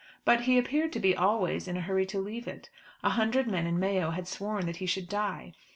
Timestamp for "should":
4.87-5.07